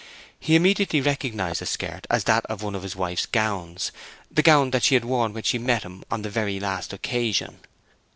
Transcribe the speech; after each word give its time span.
He 0.39 0.55
immediately 0.55 0.99
recognized 0.99 1.61
the 1.61 1.67
skirt 1.67 2.07
as 2.09 2.23
that 2.23 2.43
of 2.47 2.63
one 2.63 2.73
of 2.73 2.81
his 2.81 2.95
wife's 2.95 3.27
gowns—the 3.27 4.41
gown 4.41 4.71
that 4.71 4.81
she 4.81 4.95
had 4.95 5.05
worn 5.05 5.31
when 5.31 5.43
she 5.43 5.59
met 5.59 5.83
him 5.83 6.03
on 6.09 6.23
the 6.23 6.29
very 6.31 6.59
last 6.59 6.91
occasion. 6.91 7.59